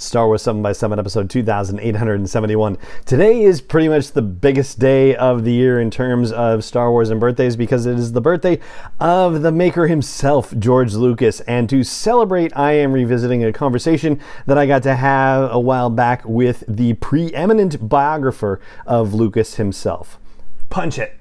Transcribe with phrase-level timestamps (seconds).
[0.00, 2.78] Star Wars 7 by 7 episode 2871.
[3.04, 7.10] Today is pretty much the biggest day of the year in terms of Star Wars
[7.10, 8.58] and birthdays because it is the birthday
[8.98, 11.40] of the maker himself, George Lucas.
[11.40, 15.90] And to celebrate, I am revisiting a conversation that I got to have a while
[15.90, 20.18] back with the preeminent biographer of Lucas himself.
[20.70, 21.20] Punch it.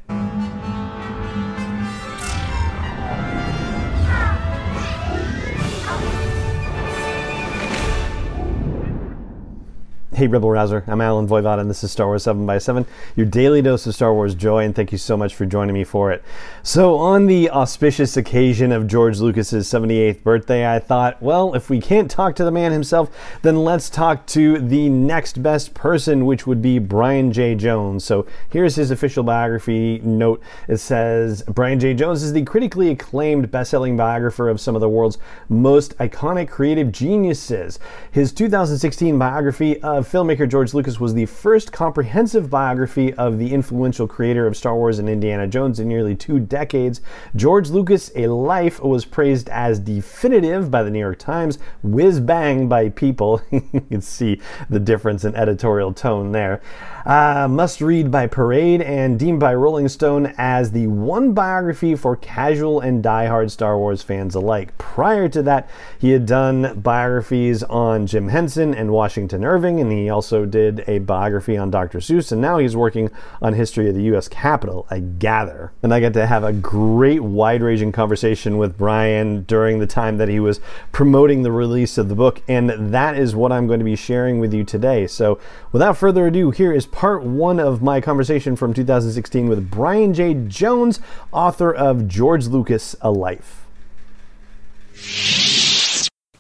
[10.20, 10.84] Hey, Rebel Rouser.
[10.86, 13.96] I'm Allen Voivod, and this is Star Wars 7 by 7 your daily dose of
[13.96, 16.22] Star Wars joy, and thank you so much for joining me for it.
[16.62, 21.80] So, on the auspicious occasion of George Lucas's 78th birthday, I thought, well, if we
[21.80, 23.10] can't talk to the man himself,
[23.44, 27.56] then let's talk to the next best person, which would be Brian J.
[27.56, 28.04] Jones.
[28.04, 30.44] So, here's his official biography note.
[30.68, 31.94] It says Brian J.
[31.94, 35.18] Jones is the critically acclaimed best-selling biographer of some of the world's
[35.48, 37.80] most iconic creative geniuses.
[38.12, 44.08] His 2016 biography of filmmaker George Lucas was the first comprehensive biography of the influential
[44.08, 47.00] creator of Star Wars and Indiana Jones in nearly two decades.
[47.36, 52.68] George Lucas' A Life was praised as definitive by the New York Times, whiz bang
[52.68, 53.40] by People.
[53.52, 56.60] you can see the difference in editorial tone there.
[57.06, 62.16] Uh, must read by Parade and deemed by Rolling Stone as the one biography for
[62.16, 64.76] casual and die-hard Star Wars fans alike.
[64.78, 65.70] Prior to that,
[66.00, 71.00] he had done biographies on Jim Henson and Washington Irving, and he also did a
[71.00, 71.98] biography on Dr.
[71.98, 73.10] Seuss, and now he's working
[73.42, 74.28] on history of the U.S.
[74.28, 75.74] Capitol, I gather.
[75.82, 80.18] And I got to have a great, wide ranging conversation with Brian during the time
[80.18, 83.80] that he was promoting the release of the book, and that is what I'm going
[83.80, 85.08] to be sharing with you today.
[85.08, 85.40] So,
[85.72, 90.36] without further ado, here is part one of my conversation from 2016 with Brian J.
[90.36, 91.00] Jones,
[91.32, 93.66] author of George Lucas A Life.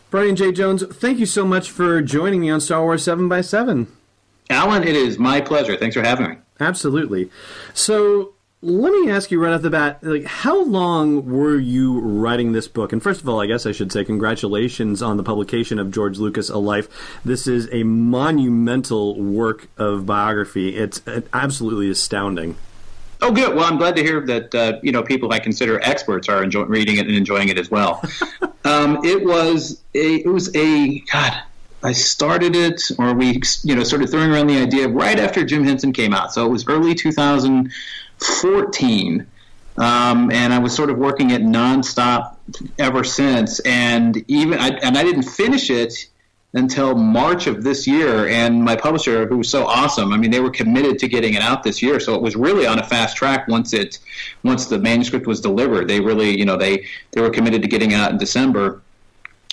[0.09, 0.51] Brian J.
[0.51, 3.87] Jones, thank you so much for joining me on Star Wars 7 by 7
[4.49, 5.77] Allen, it is my pleasure.
[5.77, 6.37] Thanks for having me.
[6.59, 7.29] Absolutely.
[7.75, 12.51] So, let me ask you right off the bat, like, how long were you writing
[12.51, 12.91] this book?
[12.91, 16.17] And first of all, I guess I should say congratulations on the publication of George
[16.17, 16.89] Lucas: A Life.
[17.23, 20.75] This is a monumental work of biography.
[20.75, 22.57] It's uh, absolutely astounding.
[23.21, 23.53] Oh, good.
[23.53, 26.63] Well, I'm glad to hear that uh, you know people I consider experts are enjoy-
[26.63, 28.01] reading it and enjoying it as well.
[28.65, 31.43] um, it was a it was a God.
[31.81, 35.63] I started it, or we you know started throwing around the idea right after Jim
[35.63, 36.33] Henson came out.
[36.33, 39.27] So it was early 2014,
[39.77, 42.35] um, and I was sort of working it nonstop
[42.77, 43.59] ever since.
[43.61, 46.08] And even I, and I didn't finish it
[46.53, 48.27] until March of this year.
[48.27, 51.41] And my publisher, who was so awesome, I mean, they were committed to getting it
[51.41, 51.99] out this year.
[51.99, 53.99] So it was really on a fast track once it,
[54.43, 55.87] once the manuscript was delivered.
[55.87, 58.81] They really, you know, they they were committed to getting out in December.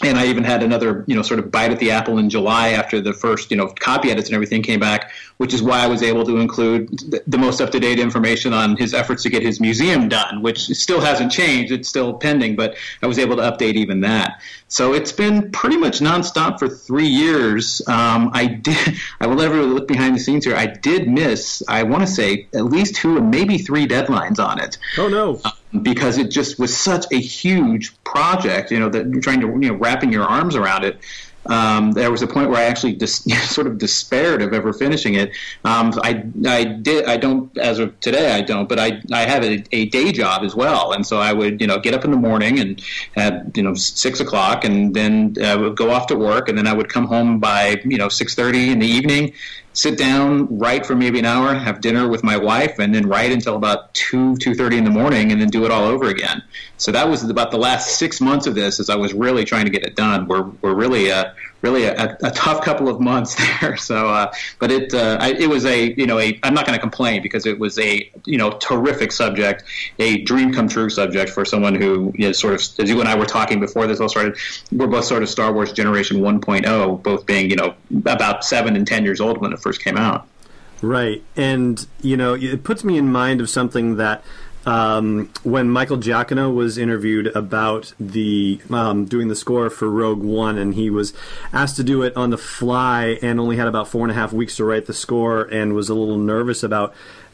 [0.03, 2.71] And I even had another, you know, sort of bite at the apple in July
[2.71, 5.87] after the first, you know, copy edits and everything came back, which is why I
[5.87, 9.31] was able to include the, the most up to date information on his efforts to
[9.31, 11.73] get his museum done, which still hasn't changed.
[11.73, 14.43] It's still pending, but I was able to update even that.
[14.69, 17.81] So it's been pretty much nonstop for three years.
[17.89, 18.97] Um, I did.
[19.21, 20.57] I will never look behind the scenes here.
[20.57, 21.63] I did miss.
[21.69, 24.77] I want to say at least two or maybe three deadlines on it.
[24.99, 25.41] Oh no!
[25.45, 25.53] Um,
[25.83, 28.71] because it just was such a huge project.
[28.71, 30.99] You know that you're trying to you know wrapping your arms around it
[31.49, 35.15] um, there was a point where I actually dis- sort of despaired of ever finishing
[35.15, 35.31] it.
[35.65, 39.45] Um, I, I did I don't as of today I don't, but I I have
[39.45, 42.11] a, a, day job as well, and so I would you know get up in
[42.11, 42.83] the morning and
[43.15, 46.59] at you know six o'clock, and then I uh, would go off to work, and
[46.59, 49.33] then I would come home by you know six thirty in the evening,
[49.77, 53.31] sit down, write for maybe an hour, have dinner with my wife, and then write
[53.31, 56.43] until about two two thirty in the morning, and then do it all over again.
[56.79, 59.67] So that was about the last six months of this, as I was really trying
[59.67, 60.27] to get it done.
[60.27, 61.33] We're we're really uh,
[61.63, 63.77] really a, a, tough couple of months there.
[63.77, 66.77] So, uh, but it uh, I, it was a you know a I'm not going
[66.77, 69.65] to complain because it was a you know terrific subject,
[69.99, 73.09] a dream come true subject for someone who you know, sort of as you and
[73.09, 74.37] I were talking before this all started.
[74.73, 77.75] We're both sort of Star Wars generation 1.0, both being you know
[78.05, 80.27] about seven and ten years old when it first came out.
[80.83, 84.23] Right, and you know it puts me in mind of something that
[84.67, 90.59] um, when Michael Giacchino was interviewed about the um, doing the score for Rogue One,
[90.59, 91.15] and he was
[91.53, 94.33] asked to do it on the fly, and only had about four and a half
[94.33, 96.93] weeks to write the score, and was a little nervous about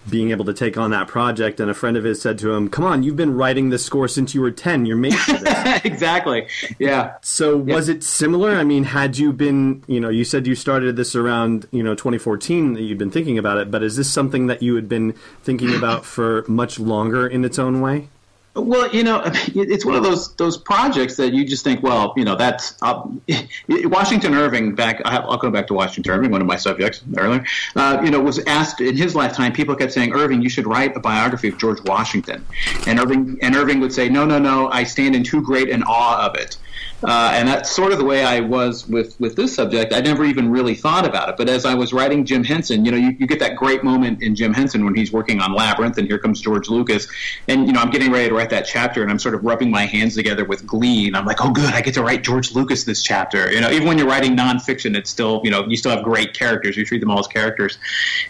[0.09, 1.61] being able to take on that project.
[1.61, 4.09] And a friend of his said to him, "Come on, you've been writing this score
[4.09, 4.87] since you were ten.
[4.87, 6.47] You're made for this." exactly.
[6.79, 7.15] Yeah.
[7.23, 8.53] So was it similar?
[8.53, 11.95] I mean, had you been, you know, you said you started this around, you know,
[11.95, 15.13] 2014 that you'd been thinking about it, but is this something that you had been
[15.43, 18.09] thinking about for much longer in its own way?
[18.55, 19.23] Well, you know,
[19.55, 23.03] it's one of those those projects that you just think, well, you know, that's uh,
[23.69, 24.75] Washington Irving.
[24.75, 27.45] Back, I'll go back to Washington Irving, one of my subjects earlier.
[27.75, 29.53] Uh, you know, was asked in his lifetime.
[29.53, 32.45] People kept saying, Irving, you should write a biography of George Washington,
[32.87, 35.83] and Irving and Irving would say, no, no, no, I stand in too great an
[35.85, 36.57] awe of it.
[37.05, 39.93] Uh, and that's sort of the way I was with, with this subject.
[39.93, 41.37] I never even really thought about it.
[41.37, 44.23] But as I was writing Jim Henson, you know, you, you get that great moment
[44.23, 47.09] in Jim Henson when he's working on Labyrinth, and here comes George Lucas.
[47.49, 49.71] And, you know, I'm getting ready to write that chapter, and I'm sort of rubbing
[49.71, 51.07] my hands together with glee.
[51.09, 53.53] And I'm like, oh, good, I get to write George Lucas this chapter.
[53.53, 56.35] You know, even when you're writing nonfiction, it's still, you know, you still have great
[56.35, 56.77] characters.
[56.77, 57.79] You treat them all as characters.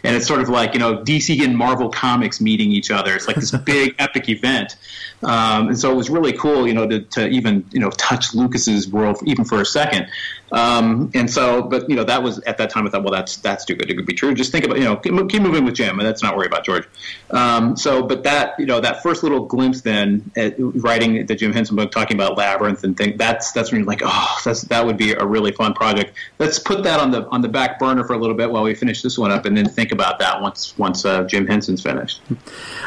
[0.03, 3.15] And it's sort of like, you know, DC and Marvel Comics meeting each other.
[3.15, 4.77] It's like this big epic event.
[5.23, 8.35] Um, and so it was really cool, you know, to, to even, you know, touch
[8.67, 10.09] Lucas's world even for a second.
[10.51, 13.39] Um, and so, but you know, that was at that time I thought, well, that's
[13.39, 14.35] that's too good to be true.
[14.35, 16.65] Just think about, you know, keep, keep moving with Jim, and let's not worry about
[16.65, 16.87] George.
[17.31, 21.55] Um, so, but that you know, that first little glimpse then at writing the Jim
[21.55, 24.85] Henson book, talking about labyrinth and things, that's that's when you're like, oh, that's that
[24.85, 26.13] would be a really fun project.
[26.39, 28.75] Let's put that on the on the back burner for a little bit while we
[28.75, 32.21] finish this one up, and then think about that once once uh, Jim Henson's finished.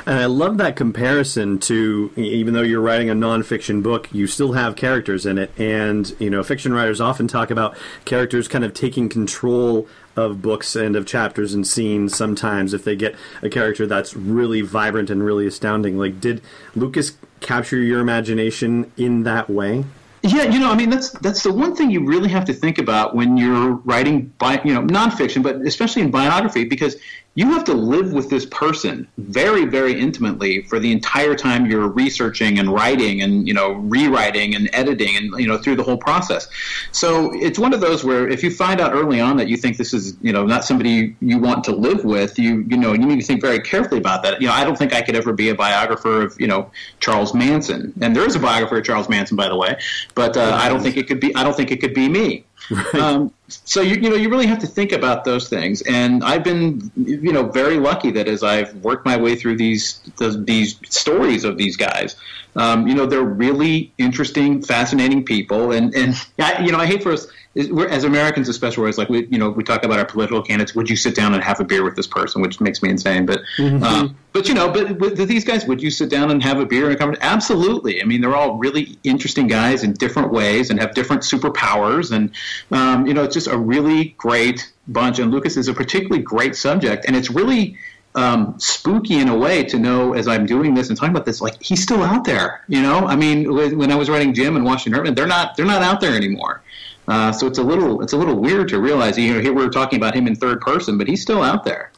[0.06, 4.52] And I love that comparison to even though you're writing a nonfiction book, you still
[4.52, 7.76] have characters in it, and you know, fiction writers often talk about
[8.06, 12.96] characters kind of taking control of books and of chapters and scenes sometimes if they
[12.96, 15.98] get a character that's really vibrant and really astounding.
[15.98, 16.42] Like, did
[16.76, 19.84] Lucas capture your imagination in that way?
[20.22, 22.80] Yeah, you know, I mean, that's that's the one thing you really have to think
[22.80, 26.96] about when you're writing, bi- you know, nonfiction, but especially in biography, because
[27.36, 31.88] you have to live with this person very very intimately for the entire time you're
[31.88, 35.98] researching and writing and you know rewriting and editing and you know through the whole
[35.98, 36.48] process.
[36.92, 39.78] So it's one of those where if you find out early on that you think
[39.78, 43.06] this is you know not somebody you want to live with you you know you
[43.06, 44.42] need to think very carefully about that.
[44.42, 47.34] You know i don't think i could ever be a biographer of you know charles
[47.34, 47.94] manson.
[48.02, 49.78] And there is a biographer of charles manson by the way
[50.16, 52.46] but uh, i don't think it could be i don't think it could be me.
[52.72, 52.96] Right.
[52.96, 56.44] Um, so you you know you really have to think about those things, and I've
[56.44, 61.44] been you know very lucky that as I've worked my way through these these stories
[61.44, 62.16] of these guys,
[62.56, 67.04] um, you know they're really interesting, fascinating people, and and I, you know I hate
[67.04, 69.98] for us we're, as Americans, especially, where it's like we, you know, we talk about
[69.98, 70.76] our political candidates.
[70.76, 72.42] Would you sit down and have a beer with this person?
[72.42, 73.26] Which makes me insane.
[73.26, 73.82] But, mm-hmm.
[73.82, 76.66] uh, but you know, but with these guys, would you sit down and have a
[76.66, 77.16] beer and come?
[77.22, 78.02] Absolutely.
[78.02, 82.32] I mean, they're all really interesting guys in different ways and have different superpowers, and
[82.72, 85.20] um, you know, it's just a really great bunch.
[85.20, 87.78] And Lucas is a particularly great subject, and it's really.
[88.18, 91.42] Um, spooky in a way to know as I'm doing this and talking about this,
[91.42, 92.64] like he's still out there.
[92.70, 95.66] You know, I mean, when I was writing Jim and Washington Irving, they're not they're
[95.66, 96.62] not out there anymore.
[97.08, 99.18] Uh, so it's a little it's a little weird to realize.
[99.18, 101.92] You know, here we're talking about him in third person, but he's still out there.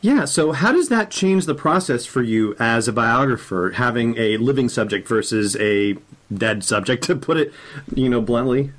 [0.00, 0.24] Yeah.
[0.24, 4.68] So how does that change the process for you as a biographer, having a living
[4.68, 5.96] subject versus a
[6.32, 7.52] dead subject, to put it,
[7.94, 8.72] you know, bluntly?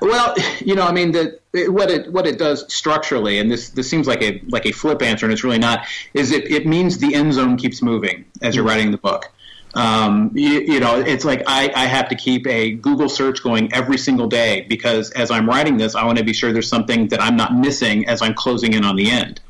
[0.00, 3.88] Well, you know, I mean, the, what it what it does structurally, and this this
[3.88, 5.86] seems like a like a flip answer, and it's really not.
[6.14, 9.32] Is it it means the end zone keeps moving as you're writing the book.
[9.74, 13.70] Um, you, you, know, it's like I, I have to keep a Google search going
[13.74, 17.08] every single day because as I'm writing this, I want to be sure there's something
[17.08, 19.40] that I'm not missing as I'm closing in on the end.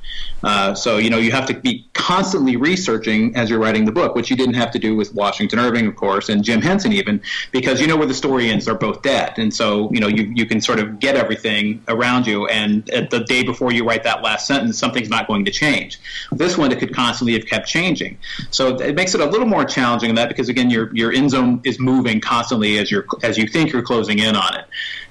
[0.42, 4.14] Uh, so, you know, you have to be constantly researching as you're writing the book,
[4.14, 7.20] which you didn't have to do with Washington Irving, of course, and Jim Henson even,
[7.52, 9.34] because you know where the story ends, they're both dead.
[9.38, 13.10] And so, you know, you, you can sort of get everything around you, and at
[13.10, 15.98] the day before you write that last sentence, something's not going to change.
[16.30, 18.18] This one, it could constantly have kept changing.
[18.50, 21.30] So it makes it a little more challenging in that because, again, your, your end
[21.30, 24.66] zone is moving constantly as, you're, as you think you're closing in on it.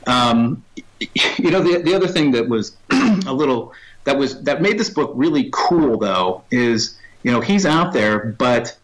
[0.07, 0.63] Um,
[1.37, 3.73] you know, the, the other thing that was a little–
[4.05, 8.25] that was that made this book really cool though is you know he's out there
[8.37, 8.77] but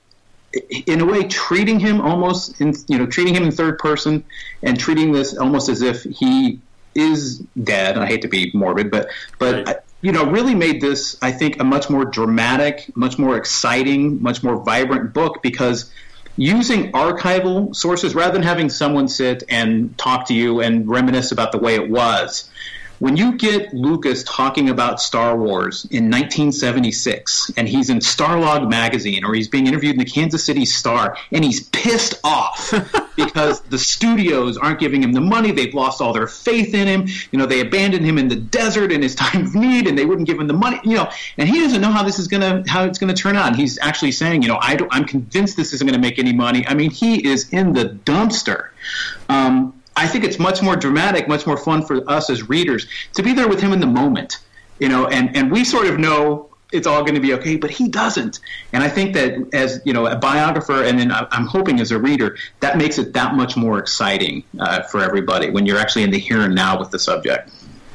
[0.85, 4.23] in a way treating him almost in you know treating him in third person
[4.61, 6.59] and treating this almost as if he
[6.93, 9.07] is dead i hate to be morbid but
[9.39, 9.77] but right.
[10.01, 14.43] you know really made this i think a much more dramatic much more exciting much
[14.43, 15.89] more vibrant book because
[16.35, 21.51] using archival sources rather than having someone sit and talk to you and reminisce about
[21.51, 22.49] the way it was
[23.01, 29.25] when you get Lucas talking about Star Wars in 1976, and he's in Starlog magazine,
[29.25, 32.71] or he's being interviewed in the Kansas City Star, and he's pissed off
[33.15, 37.07] because the studios aren't giving him the money, they've lost all their faith in him.
[37.31, 40.05] You know, they abandoned him in the desert in his time of need, and they
[40.05, 40.79] wouldn't give him the money.
[40.83, 43.47] You know, and he doesn't know how this is gonna how it's gonna turn out.
[43.47, 46.67] And he's actually saying, you know, I am convinced this isn't gonna make any money.
[46.67, 48.67] I mean, he is in the dumpster.
[49.27, 53.21] Um, I think it's much more dramatic, much more fun for us as readers to
[53.21, 54.39] be there with him in the moment.
[54.79, 57.69] You know, and, and we sort of know it's all going to be okay, but
[57.69, 58.39] he doesn't.
[58.73, 61.99] And I think that as you know, a biographer, and then I'm hoping as a
[61.99, 66.09] reader, that makes it that much more exciting uh, for everybody when you're actually in
[66.09, 67.51] the here and now with the subject.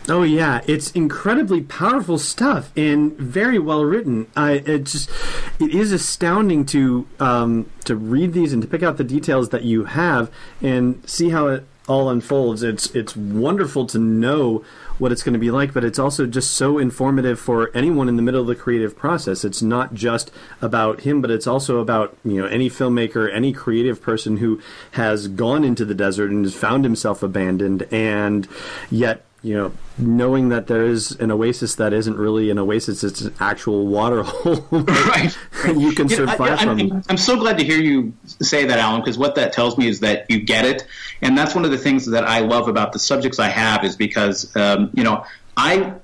[0.09, 4.29] Oh yeah, it's incredibly powerful stuff and very well written.
[4.37, 5.11] I it just
[5.59, 9.65] it is astounding to um, to read these and to pick out the details that
[9.65, 10.31] you have
[10.63, 12.63] and see how it all unfolds.
[12.63, 14.65] It's it's wonderful to know
[14.99, 18.17] what it's going to be like, but it's also just so informative for anyone in
[18.17, 19.45] the middle of the creative process.
[19.45, 20.31] It's not just
[20.63, 24.61] about him, but it's also about you know any filmmaker, any creative person who
[24.93, 28.49] has gone into the desert and has found himself abandoned, and
[28.91, 33.21] yet you know, knowing that there is an oasis that isn't really an oasis, it's
[33.21, 34.67] an actual water hole.
[34.71, 35.37] right.
[35.67, 36.81] you can you survive know, I, from.
[36.81, 39.89] I'm, I'm so glad to hear you say that, Allen, because what that tells me
[39.89, 40.87] is that you get it.
[41.23, 43.97] And that's one of the things that I love about the subjects I have is
[43.97, 45.25] because, um, you know,
[45.57, 45.95] I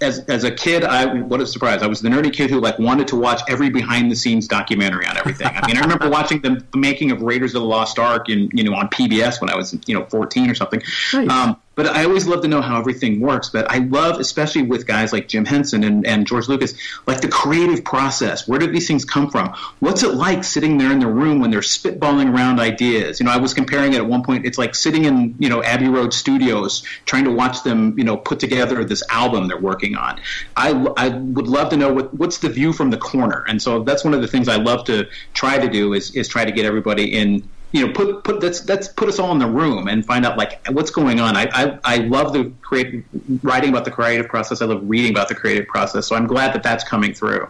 [0.00, 1.82] as as a kid, I what a surprise!
[1.82, 5.06] I was the nerdy kid who like wanted to watch every behind the scenes documentary
[5.06, 5.46] on everything.
[5.46, 8.50] I mean, I remember watching the, the, making of Raiders of the Lost Ark in
[8.52, 10.82] you know on PBS when I was you know 14 or something.
[11.14, 11.30] Nice.
[11.30, 13.50] Um, but I always love to know how everything works.
[13.50, 16.74] But I love, especially with guys like Jim Henson and, and George Lucas,
[17.06, 18.48] like the creative process.
[18.48, 19.54] Where did these things come from?
[19.80, 23.20] What's it like sitting there in the room when they're spitballing around ideas?
[23.20, 24.46] You know, I was comparing it at one point.
[24.46, 28.16] It's like sitting in, you know, Abbey Road Studios trying to watch them, you know,
[28.16, 30.18] put together this album they're working on.
[30.56, 33.44] I, I would love to know what, what's the view from the corner.
[33.48, 36.26] And so that's one of the things I love to try to do is, is
[36.26, 39.38] try to get everybody in you know put put that's that's put us all in
[39.38, 41.36] the room and find out like what's going on.
[41.36, 43.04] I I, I love the creative
[43.42, 44.62] writing about the creative process.
[44.62, 46.06] I love reading about the creative process.
[46.06, 47.48] So I'm glad that that's coming through.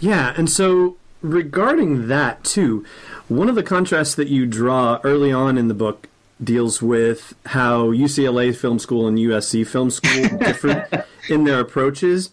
[0.00, 2.84] Yeah, and so regarding that too,
[3.28, 6.08] one of the contrasts that you draw early on in the book
[6.42, 12.30] deals with how UCLA Film School and USC Film School differ in their approaches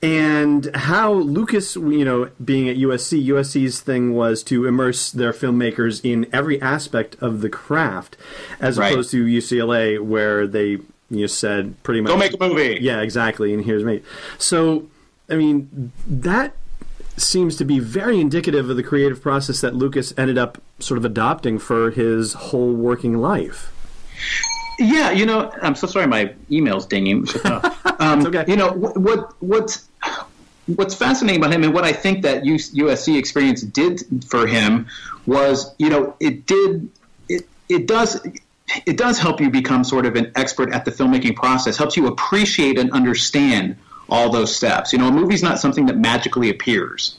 [0.00, 6.00] and how Lucas, you know, being at USC, USC's thing was to immerse their filmmakers
[6.04, 8.16] in every aspect of the craft,
[8.60, 8.92] as right.
[8.92, 10.78] opposed to UCLA, where they
[11.10, 12.78] you said pretty much go make a movie.
[12.80, 13.52] Yeah, exactly.
[13.52, 14.02] And here's me.
[14.36, 14.86] So,
[15.28, 16.54] I mean, that
[17.16, 21.04] seems to be very indicative of the creative process that Lucas ended up sort of
[21.04, 23.72] adopting for his whole working life.
[24.78, 27.26] Yeah, you know, I'm so sorry, my email's dinging.
[28.00, 28.44] Um, okay.
[28.46, 29.34] You know what?
[29.42, 29.88] What's
[30.66, 34.86] what's fascinating about him, and what I think that USC experience did for him
[35.26, 36.88] was, you know, it did
[37.28, 38.24] it it does
[38.86, 41.76] it does help you become sort of an expert at the filmmaking process.
[41.76, 43.76] Helps you appreciate and understand
[44.08, 44.92] all those steps.
[44.92, 47.16] You know, a movie's not something that magically appears.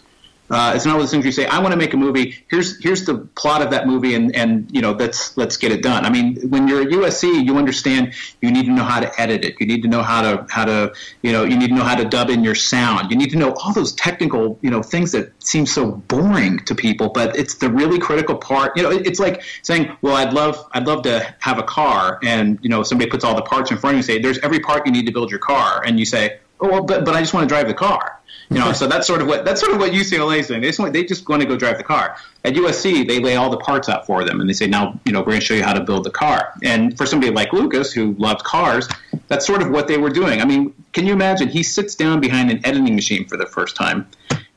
[0.49, 2.43] Uh, it's not one of those things you say, I want to make a movie.
[2.49, 5.83] Here's here's the plot of that movie, and and you know let's let's get it
[5.83, 6.05] done.
[6.05, 9.45] I mean, when you're at USC, you understand you need to know how to edit
[9.45, 9.55] it.
[9.59, 11.95] You need to know how to how to you know you need to know how
[11.95, 13.11] to dub in your sound.
[13.11, 16.73] You need to know all those technical you know things that seem so boring to
[16.73, 18.75] people, but it's the really critical part.
[18.75, 22.57] You know, it's like saying, well, I'd love I'd love to have a car, and
[22.63, 24.59] you know somebody puts all the parts in front of you, and say, there's every
[24.59, 27.19] part you need to build your car, and you say, oh, well, but but I
[27.19, 28.18] just want to drive the car
[28.49, 30.61] you know, so that's sort of what that's sort of what UCLA is doing.
[30.61, 32.17] They just want, they just want to go drive the car.
[32.43, 35.11] At USC, they lay all the parts out for them, and they say, now, you
[35.11, 36.53] know, we're going to show you how to build the car.
[36.63, 38.89] And for somebody like Lucas, who loved cars,
[39.27, 40.41] that's sort of what they were doing.
[40.41, 41.47] I mean, can you imagine?
[41.47, 44.07] He sits down behind an editing machine for the first time,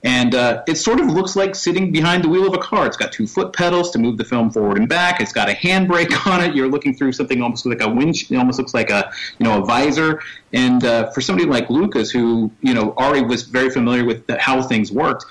[0.05, 2.87] and uh, it sort of looks like sitting behind the wheel of a car.
[2.87, 5.21] It's got two foot pedals to move the film forward and back.
[5.21, 6.57] It's got a handbrake on it.
[6.57, 8.31] You're looking through something almost like a winch.
[8.31, 10.21] It almost looks like a you know a visor.
[10.53, 14.39] And uh, for somebody like Lucas, who you know already was very familiar with the,
[14.39, 15.25] how things worked,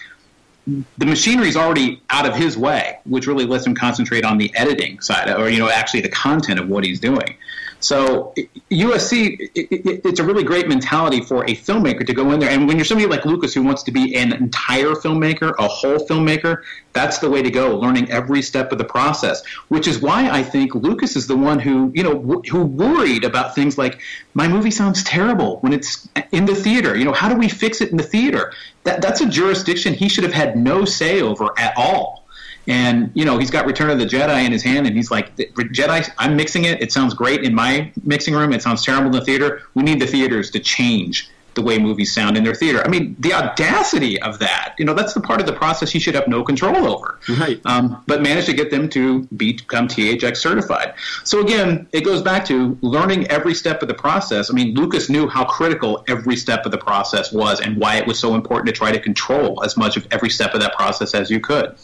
[0.65, 4.55] the machinery is already out of his way, which really lets him concentrate on the
[4.55, 7.37] editing side, or you know actually the content of what he's doing.
[7.81, 8.33] So
[8.69, 12.49] USC, it, it, it's a really great mentality for a filmmaker to go in there.
[12.49, 15.97] And when you're somebody like Lucas who wants to be an entire filmmaker, a whole
[15.97, 16.61] filmmaker,
[16.93, 17.77] that's the way to go.
[17.77, 21.59] Learning every step of the process, which is why I think Lucas is the one
[21.59, 23.99] who, you know, who worried about things like
[24.33, 26.95] my movie sounds terrible when it's in the theater.
[26.95, 28.53] You know, how do we fix it in the theater?
[28.83, 32.20] That that's a jurisdiction he should have had no say over at all.
[32.67, 35.35] And you know, he's got Return of the Jedi in his hand, and he's like,
[35.35, 36.81] "Jedi, I'm mixing it.
[36.81, 38.53] It sounds great in my mixing room.
[38.53, 39.63] It sounds terrible in the theater.
[39.73, 42.81] We need the theaters to change the way movies sound in their theater.
[42.83, 44.75] I mean, the audacity of that.
[44.77, 47.19] You know, that's the part of the process he should have no control over.
[47.27, 47.59] Right.
[47.65, 50.93] Um, but managed to get them to become THX certified.
[51.23, 54.49] So again, it goes back to learning every step of the process.
[54.49, 58.07] I mean, Lucas knew how critical every step of the process was and why it
[58.07, 61.13] was so important to try to control as much of every step of that process
[61.13, 61.75] as you could.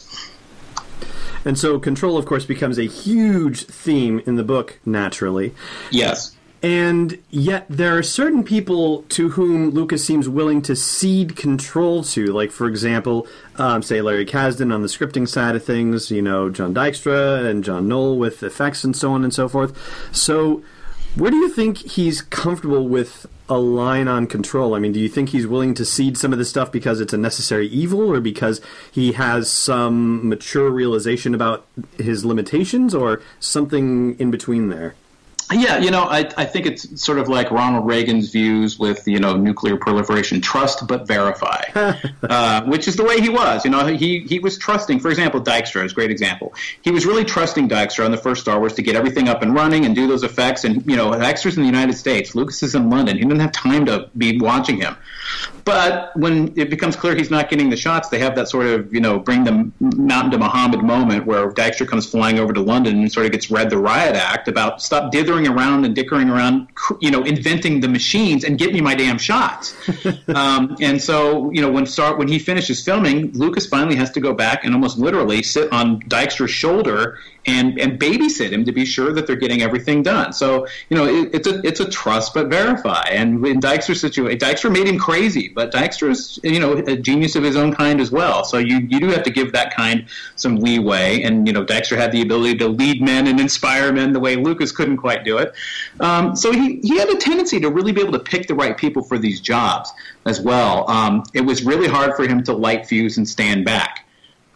[1.44, 5.54] And so control, of course, becomes a huge theme in the book, naturally.
[5.90, 6.36] Yes.
[6.60, 12.26] And yet, there are certain people to whom Lucas seems willing to cede control to.
[12.26, 16.50] Like, for example, um, say Larry Kasdan on the scripting side of things, you know,
[16.50, 19.78] John Dykstra and John Knoll with effects and so on and so forth.
[20.10, 20.64] So,
[21.14, 24.74] where do you think he's comfortable with a line on control?
[24.74, 27.12] I mean, do you think he's willing to cede some of this stuff because it's
[27.12, 34.18] a necessary evil or because he has some mature realization about his limitations or something
[34.18, 34.94] in between there?
[35.50, 39.18] Yeah, you know, I, I think it's sort of like Ronald Reagan's views with, you
[39.18, 41.62] know, nuclear proliferation trust but verify,
[42.22, 43.64] uh, which is the way he was.
[43.64, 46.54] You know, he, he was trusting, for example, Dykstra is a great example.
[46.82, 49.54] He was really trusting Dykstra on the first Star Wars to get everything up and
[49.54, 50.64] running and do those effects.
[50.64, 53.16] And, you know, Dykstra's in the United States, Lucas is in London.
[53.16, 54.96] He didn't have time to be watching him.
[55.64, 58.92] But when it becomes clear he's not getting the shots, they have that sort of,
[58.92, 63.00] you know, bring the mountain to Muhammad moment where Dykstra comes flying over to London
[63.00, 66.68] and sort of gets read the riot act about stop dithering around and dickering around,
[67.00, 69.74] you know, inventing the machines and get me my damn shots.
[70.28, 74.20] um, and so, you know, when start when he finishes filming, Lucas finally has to
[74.20, 77.18] go back and almost literally sit on Dykstra's shoulder
[77.48, 80.32] and and babysit him to be sure that they're getting everything done.
[80.32, 83.04] So you know it, it's a it's a trust but verify.
[83.10, 87.42] And in Dykstra's situation, Dykstra made him crazy, but Dykstra's you know a genius of
[87.42, 88.44] his own kind as well.
[88.44, 91.22] So you you do have to give that kind some leeway.
[91.22, 94.36] And you know Dykstra had the ability to lead men and inspire men the way
[94.36, 95.52] Lucas couldn't quite do it.
[96.00, 98.76] Um, so he he had a tendency to really be able to pick the right
[98.76, 99.92] people for these jobs
[100.24, 100.88] as well.
[100.90, 104.06] Um, it was really hard for him to light fuse and stand back.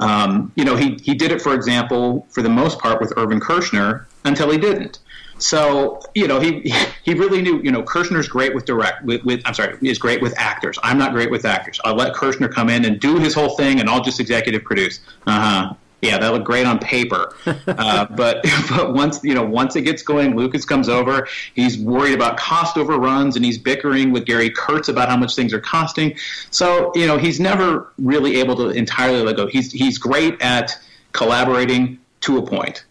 [0.00, 3.38] Um, you know, he, he did it, for example, for the most part with Irvin
[3.38, 4.98] Kershner until he didn't.
[5.38, 6.74] So, you know, he
[7.04, 10.20] he really knew, you know, Kershner's great with direct with, with I'm sorry, is great
[10.20, 10.78] with actors.
[10.82, 11.80] I'm not great with actors.
[11.84, 15.00] I'll let Kershner come in and do his whole thing and I'll just executive produce.
[15.26, 17.34] Uh-huh yeah, that looked great on paper.
[17.66, 21.28] Uh, but but once you know once it gets going, Lucas comes over.
[21.54, 25.52] He's worried about cost overruns, and he's bickering with Gary Kurtz about how much things
[25.52, 26.16] are costing.
[26.50, 29.46] So you know he's never really able to entirely let go.
[29.46, 30.78] He's he's great at
[31.12, 32.84] collaborating to a point.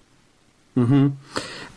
[0.78, 1.10] Mm-hmm.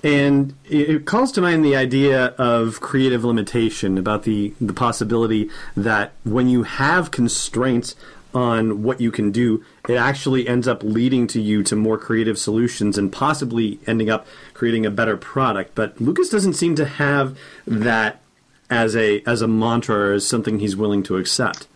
[0.04, 6.12] And it calls to mind the idea of creative limitation, about the, the possibility that
[6.24, 7.96] when you have constraints
[8.34, 12.38] on what you can do, it actually ends up leading to you to more creative
[12.38, 15.74] solutions and possibly ending up creating a better product.
[15.74, 18.20] But Lucas doesn't seem to have that
[18.68, 21.68] as a as a mantra or as something he's willing to accept.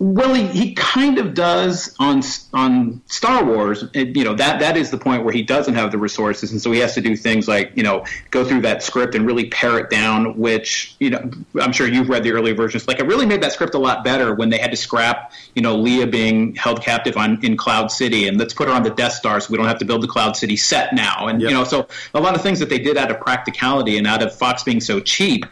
[0.00, 3.84] Well, he, he kind of does on on Star Wars.
[3.94, 6.72] You know that that is the point where he doesn't have the resources, and so
[6.72, 9.78] he has to do things like you know go through that script and really pare
[9.78, 10.36] it down.
[10.36, 11.30] Which you know
[11.60, 12.88] I'm sure you've read the early versions.
[12.88, 15.62] Like it really made that script a lot better when they had to scrap you
[15.62, 18.90] know Leia being held captive on in Cloud City, and let's put her on the
[18.90, 21.28] Death Star so we don't have to build the Cloud City set now.
[21.28, 21.50] And yep.
[21.50, 24.22] you know so a lot of things that they did out of practicality and out
[24.22, 25.46] of Fox being so cheap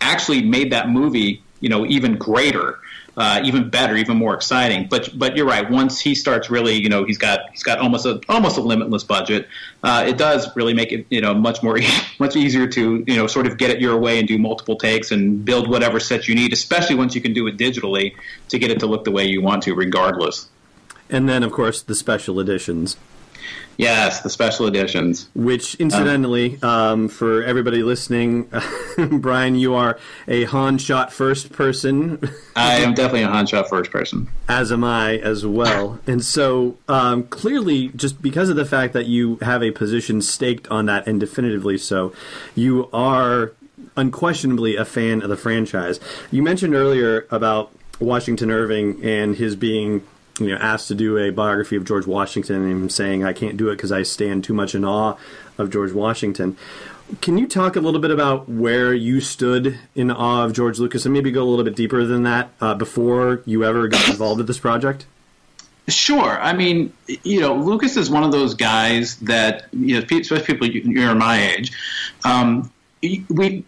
[0.00, 2.78] actually made that movie you know even greater
[3.18, 4.86] uh, even better, even more exciting.
[4.88, 5.68] But but you're right.
[5.68, 9.02] Once he starts really, you know, he's got he's got almost a almost a limitless
[9.02, 9.48] budget.
[9.82, 11.80] Uh, it does really make it you know much more
[12.20, 15.10] much easier to you know sort of get it your way and do multiple takes
[15.10, 18.14] and build whatever set you need, especially once you can do it digitally
[18.48, 20.48] to get it to look the way you want to, regardless.
[21.10, 22.96] And then of course the special editions.
[23.78, 25.28] Yes, the special editions.
[25.36, 28.50] Which, incidentally, um, um, for everybody listening,
[29.20, 32.28] Brian, you are a Han shot first person.
[32.56, 34.28] I am definitely a Han shot first person.
[34.48, 36.00] As am I as well.
[36.08, 40.66] and so, um, clearly, just because of the fact that you have a position staked
[40.68, 42.12] on that, and definitively so,
[42.56, 43.52] you are
[43.96, 46.00] unquestionably a fan of the franchise.
[46.32, 50.04] You mentioned earlier about Washington Irving and his being
[50.40, 53.56] you know asked to do a biography of George Washington and him saying I can't
[53.56, 55.16] do it because I stand too much in awe
[55.56, 56.56] of George Washington.
[57.22, 61.06] Can you talk a little bit about where you stood in awe of George Lucas
[61.06, 64.38] and maybe go a little bit deeper than that uh, before you ever got involved
[64.38, 65.06] with this project?
[65.88, 66.38] Sure.
[66.38, 70.66] I mean, you know, Lucas is one of those guys that, you know, especially people
[70.68, 71.72] you're my age.
[72.26, 72.70] Um,
[73.02, 73.64] we,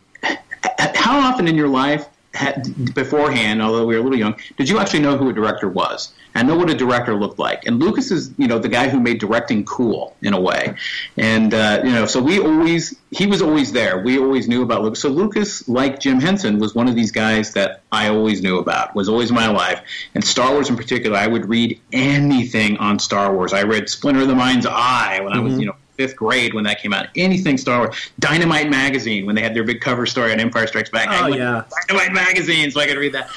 [0.77, 4.79] how often in your life had, beforehand, although we were a little young, did you
[4.79, 6.13] actually know who a director was?
[6.35, 7.67] and know what a director looked like.
[7.67, 10.75] And Lucas is, you know, the guy who made directing cool in a way.
[11.17, 13.99] And, uh, you know, so we always, he was always there.
[13.99, 15.01] We always knew about Lucas.
[15.01, 18.95] So Lucas, like Jim Henson, was one of these guys that I always knew about,
[18.95, 19.83] was always in my life.
[20.15, 23.53] And Star Wars in particular, I would read anything on Star Wars.
[23.53, 25.41] I read Splinter of the Mind's Eye when mm-hmm.
[25.41, 25.61] I was, mm-hmm.
[25.61, 27.09] you know, fifth grade when that came out.
[27.15, 30.89] Anything Star Wars, Dynamite magazine when they had their big cover story on Empire Strikes
[30.89, 31.09] Back.
[31.11, 33.29] Oh yeah, Dynamite magazine, so I could read that.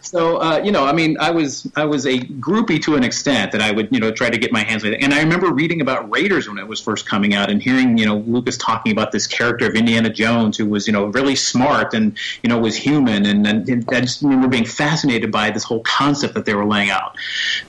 [0.02, 3.52] so uh, you know, I mean, I was I was a groupie to an extent
[3.52, 5.02] that I would you know try to get my hands on it.
[5.02, 8.04] And I remember reading about Raiders when it was first coming out and hearing you
[8.04, 11.94] know Lucas talking about this character of Indiana Jones who was you know really smart
[11.94, 15.64] and you know was human, and, and, and I just remember being fascinated by this
[15.64, 17.16] whole concept that they were laying out,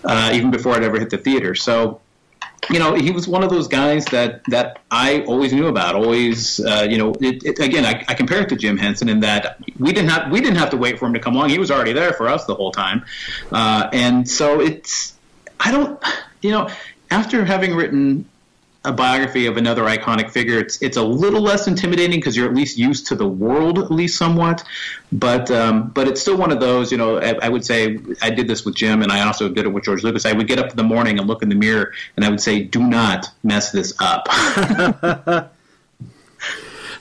[0.04, 1.56] uh, even before it ever hit the theater.
[1.56, 2.02] So
[2.70, 5.96] you know, he was one of those guys that that I always knew about.
[5.96, 9.22] Always, uh, you know, it, it, again, I, I, compare it to Jim Henson in
[9.22, 11.50] that we didn't have we didn't have to wait for him to come along.
[11.50, 13.04] He was already there for us the whole time,
[13.52, 15.18] uh, and so it's
[15.60, 16.04] I don't,
[16.42, 16.70] you know,
[17.10, 18.30] after having written
[18.84, 22.56] a biography of another iconic figure, it's it's a little less intimidating because you're at
[22.56, 24.64] least used to the world at least somewhat.
[25.12, 26.92] But um, but it's still one of those.
[26.92, 29.66] You know, I, I, would say I did this with Jim, and I also did
[29.66, 30.26] it with George Lucas.
[30.26, 32.42] I would get up in the morning and look in the mirror, and I would
[32.42, 34.28] say, "Do not mess this up."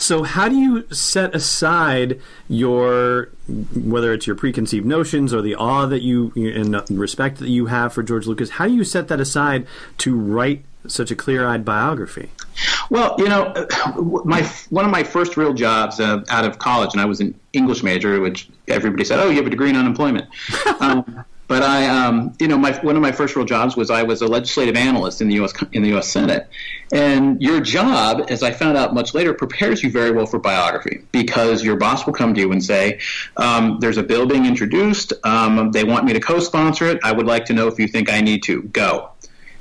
[0.01, 5.85] So, how do you set aside your, whether it's your preconceived notions or the awe
[5.85, 9.21] that you and respect that you have for George Lucas, how do you set that
[9.21, 9.67] aside
[9.99, 12.31] to write such a clear-eyed biography?
[12.91, 13.55] Well, you know,
[14.25, 17.39] my one of my first real jobs uh, out of college, and I was an
[17.53, 20.29] English major, which everybody said, "Oh, you have a degree in unemployment."
[20.81, 24.05] um, but I, um, you know, my one of my first real jobs was I
[24.05, 25.53] was a legislative analyst in the U.S.
[25.73, 26.09] in the U.S.
[26.09, 26.49] Senate,
[26.93, 31.03] and your job, as I found out much later, prepares you very well for biography
[31.11, 33.01] because your boss will come to you and say,
[33.37, 35.13] um, "There's a bill being introduced.
[35.25, 37.01] Um, they want me to co-sponsor it.
[37.03, 39.11] I would like to know if you think I need to go."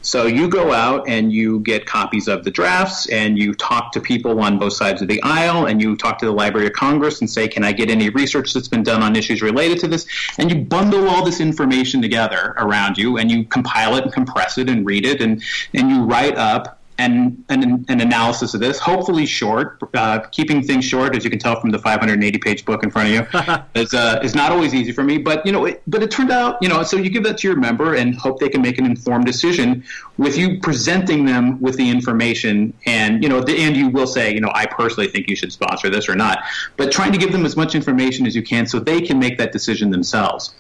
[0.10, 4.02] So you go out and you get copies of the drafts and you talk to
[4.02, 7.20] people on both sides of the aisle and you talk to the Library of Congress
[7.20, 10.08] and say, can I get any research that's been done on issues related to this?
[10.40, 14.58] And you bundle all this information together around you and you compile it and compress
[14.58, 15.44] it and read it and,
[15.76, 19.80] and you write up and an, an, analysis of this, hopefully short.
[19.94, 23.08] Uh, keeping things short, as you can tell from the 580 page book in front
[23.08, 25.18] of you, is, uh, is not always easy for me.
[25.18, 27.48] But you know, it, but it turned out, you know, so you give that to
[27.48, 29.86] your member and hope they can make an informed decision
[30.18, 32.74] with you presenting them with the information.
[32.86, 35.54] And you know, the, and you will say, you know, I personally think you should
[35.54, 36.44] sponsor this or not.
[36.76, 39.38] But trying to give them as much information as you can so they can make
[39.38, 40.54] that decision themselves.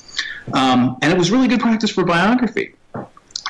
[0.54, 2.76] Um, and it was really good practice for biography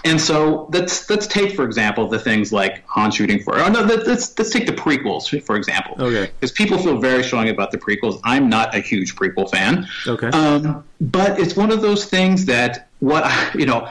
[0.06, 3.58] and so let's let's take for example the things like Han shooting for.
[3.58, 5.96] Oh no, let's let's take the prequels for example.
[6.00, 6.32] Okay.
[6.40, 8.20] Because people feel very strongly about the prequels.
[8.24, 9.88] I'm not a huge prequel fan.
[10.08, 10.28] Okay.
[10.28, 13.90] Um, but it's one of those things that what you know,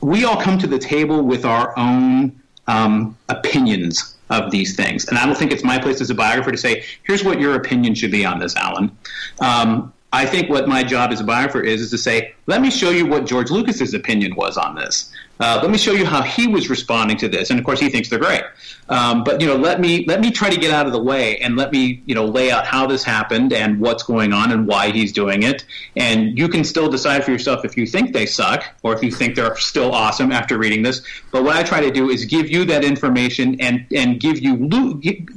[0.00, 5.18] we all come to the table with our own um, opinions of these things, and
[5.18, 7.94] I don't think it's my place as a biographer to say, here's what your opinion
[7.94, 8.96] should be on this, Allen.
[9.40, 12.70] Um, I think what my job as a biographer is is to say, let me
[12.70, 15.12] show you what George Lucas's opinion was on this.
[15.40, 17.90] Uh, let me show you how he was responding to this, and of course, he
[17.90, 18.44] thinks they're great.
[18.88, 21.38] Um, but you know, let me let me try to get out of the way
[21.38, 24.66] and let me you know lay out how this happened and what's going on and
[24.66, 25.64] why he's doing it.
[25.96, 29.10] And you can still decide for yourself if you think they suck or if you
[29.10, 31.02] think they're still awesome after reading this.
[31.32, 34.68] But what I try to do is give you that information and and give you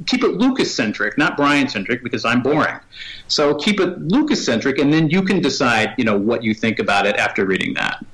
[0.06, 2.78] keep it Lucas centric, not Brian centric, because I'm boring.
[3.28, 6.78] So keep it Lucas centric, and then you can decide you know what you think
[6.78, 8.04] about it after reading that.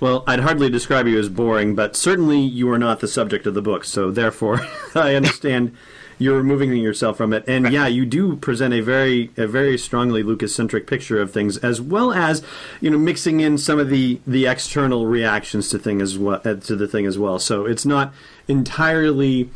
[0.00, 3.52] Well, I'd hardly describe you as boring, but certainly you are not the subject of
[3.52, 4.60] the book, so therefore
[4.94, 5.76] I understand
[6.18, 7.44] you're removing yourself from it.
[7.46, 11.56] And yeah, you do present a very a very strongly Lucas centric picture of things,
[11.58, 12.42] as well as
[12.80, 16.54] you know mixing in some of the the external reactions to thing as well uh,
[16.54, 17.38] to the thing as well.
[17.38, 18.12] So it's not
[18.48, 19.50] entirely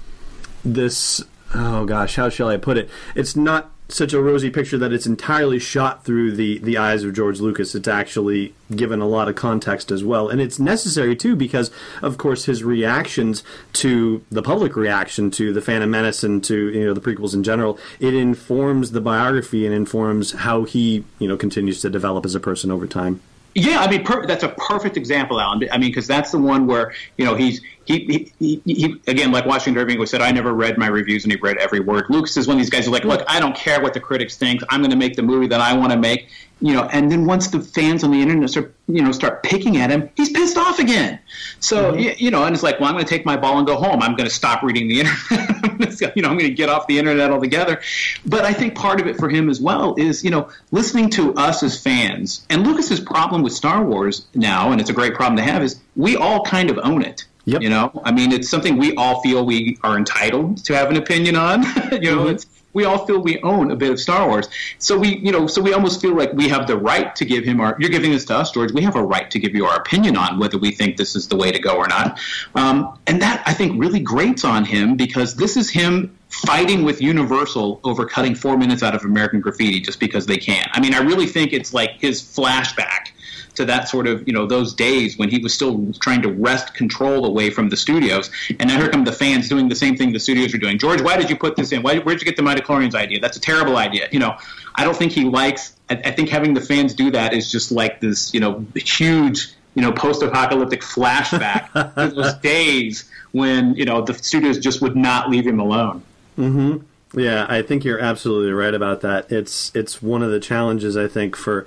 [0.64, 1.22] this.
[1.54, 2.90] Oh gosh, how shall I put it?
[3.14, 7.12] It's not such a rosy picture that it's entirely shot through the, the eyes of
[7.12, 7.74] George Lucas.
[7.74, 10.28] It's actually given a lot of context as well.
[10.28, 11.70] And it's necessary too because,
[12.00, 13.42] of course, his reactions
[13.74, 17.42] to the public reaction to the Phantom Menace and to you know the prequels in
[17.42, 22.34] general, it informs the biography and informs how he you know continues to develop as
[22.34, 23.20] a person over time.
[23.54, 25.68] Yeah, I mean per- that's a perfect example, Allen.
[25.70, 29.44] I mean because that's the one where you know he's he, he, he, again, like
[29.44, 32.06] Washington Irving said, I never read my reviews and he read every word.
[32.08, 34.36] Lucas is one of these guys who's like, look, I don't care what the critics
[34.36, 34.62] think.
[34.70, 36.28] I'm going to make the movie that I want to make,
[36.60, 36.84] you know.
[36.84, 40.08] And then once the fans on the internet start, you know, start picking at him,
[40.16, 41.18] he's pissed off again.
[41.60, 41.98] So mm-hmm.
[41.98, 43.76] you, you, know, and it's like, well, I'm going to take my ball and go
[43.76, 44.02] home.
[44.02, 46.00] I'm going to stop reading the internet.
[46.16, 47.82] you know, I'm going to get off the internet altogether.
[48.24, 51.34] But I think part of it for him as well is, you know, listening to
[51.34, 52.46] us as fans.
[52.48, 55.80] And Lucas's problem with Star Wars now, and it's a great problem to have, is
[55.96, 57.26] we all kind of own it
[57.60, 60.96] You know, I mean, it's something we all feel we are entitled to have an
[60.96, 61.62] opinion on.
[61.92, 62.28] you know, mm-hmm.
[62.28, 64.48] it's we all feel we own a bit of Star Wars.
[64.78, 67.44] So we, you know, so we almost feel like we have the right to give
[67.44, 67.76] him our.
[67.78, 68.72] You're giving this to us, George.
[68.72, 71.28] We have a right to give you our opinion on whether we think this is
[71.28, 72.18] the way to go or not.
[72.54, 77.00] Um, and that I think really grates on him because this is him fighting with
[77.00, 80.68] Universal over cutting four minutes out of American Graffiti just because they can.
[80.72, 83.10] I mean, I really think it's like his flashback
[83.54, 86.74] to that sort of you know those days when he was still trying to wrest
[86.74, 88.30] control away from the studios.
[88.58, 90.78] And now here come the fans doing the same thing the studios are doing.
[90.78, 91.82] George, why did you put this in?
[91.82, 93.20] Why, where'd you get the midichlorians idea?
[93.20, 94.08] That's a terrible idea.
[94.12, 94.36] You know,
[94.74, 95.74] I don't think he likes.
[95.88, 99.52] I, I think having the fans do that is just like this you know huge
[99.74, 105.30] you know post-apocalyptic flashback to those days when you know the studios just would not
[105.30, 106.02] leave him alone.
[106.38, 106.78] Mm-hmm.
[107.16, 109.30] Yeah, I think you're absolutely right about that.
[109.30, 111.66] It's it's one of the challenges I think for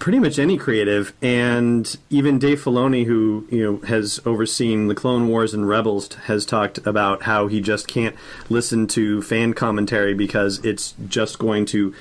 [0.00, 5.28] pretty much any creative, and even Dave Filoni, who you know has overseen the Clone
[5.28, 8.16] Wars and Rebels, has talked about how he just can't
[8.48, 11.94] listen to fan commentary because it's just going to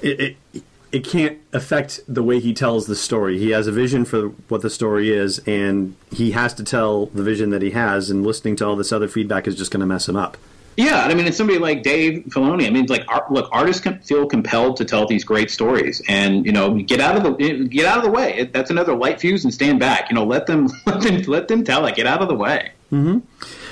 [0.00, 3.38] it, it it can't affect the way he tells the story.
[3.38, 7.22] He has a vision for what the story is, and he has to tell the
[7.22, 8.10] vision that he has.
[8.10, 10.36] And listening to all this other feedback is just going to mess him up.
[10.80, 12.66] Yeah, I mean, it's somebody like Dave Filoni.
[12.66, 16.46] I mean, like, art, look, artists can feel compelled to tell these great stories, and
[16.46, 18.38] you know, get out of the get out of the way.
[18.38, 20.08] It, that's another light fuse, and stand back.
[20.08, 21.96] You know, let them let them let them tell it.
[21.96, 22.72] Get out of the way.
[22.90, 23.18] Mm-hmm.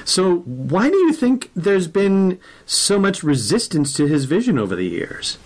[0.05, 4.87] So, why do you think there's been so much resistance to his vision over the
[4.87, 5.38] years?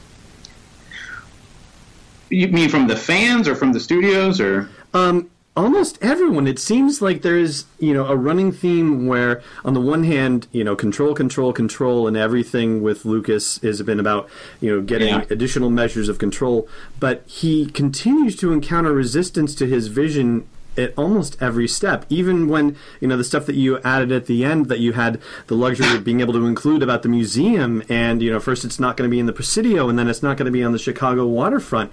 [2.29, 4.69] You mean from the fans or from the studios or?
[4.95, 9.81] Um, almost everyone it seems like there's you know a running theme where on the
[9.81, 14.29] one hand you know control control control and everything with lucas has been about
[14.63, 15.25] you know getting yeah.
[15.29, 16.67] additional measures of control
[16.99, 22.07] but he continues to encounter resistance to his vision at almost every step.
[22.09, 25.21] Even when you know the stuff that you added at the end that you had
[25.47, 28.81] the luxury of being able to include about the museum, and you know first it's
[28.81, 30.73] not going to be in the Presidio, and then it's not going to be on
[30.73, 31.91] the Chicago waterfront.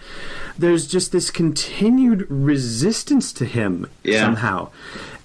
[0.58, 4.22] There's just this continued resistance to him yeah.
[4.22, 4.70] somehow,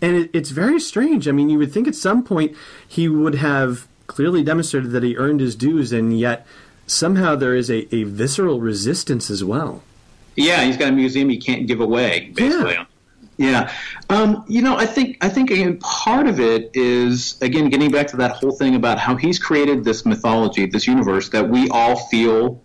[0.00, 1.28] and it, it's very strange.
[1.28, 5.16] I mean, you would think at some point he would have clearly demonstrated that he
[5.16, 6.46] earned his dues, and yet
[6.86, 9.82] somehow there is a, a visceral resistance as well.
[10.36, 12.72] Yeah, he's got a museum he can't give away, basically.
[12.72, 12.84] Yeah.
[13.36, 13.72] Yeah,
[14.10, 18.06] um, you know, I think I think again part of it is again getting back
[18.08, 21.96] to that whole thing about how he's created this mythology, this universe that we all
[21.96, 22.60] feel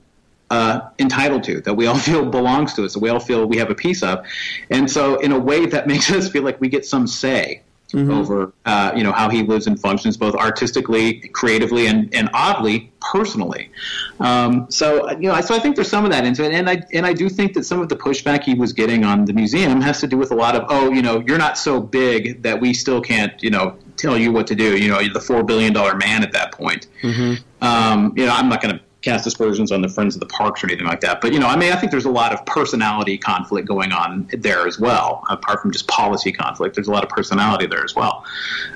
[0.51, 3.57] uh, entitled to, that we all feel belongs to us, that we all feel we
[3.57, 4.23] have a piece of,
[4.69, 8.11] and so in a way that makes us feel like we get some say mm-hmm.
[8.11, 12.91] over uh, you know how he lives and functions both artistically, creatively, and, and oddly
[13.11, 13.71] personally.
[14.19, 16.83] Um, so you know, so I think there's some of that into it, and I
[16.93, 19.81] and I do think that some of the pushback he was getting on the museum
[19.81, 22.59] has to do with a lot of oh you know you're not so big that
[22.59, 24.77] we still can't you know tell you what to do.
[24.77, 26.87] You know, you're the four billion dollar man at that point.
[27.01, 27.43] Mm-hmm.
[27.63, 30.63] Um, you know, I'm not going to cast aspersions on the Friends of the Parks
[30.63, 31.21] or anything like that.
[31.21, 34.29] But you know, I mean, I think there's a lot of personality conflict going on
[34.31, 35.23] there as well.
[35.29, 38.25] Apart from just policy conflict, there's a lot of personality there as well.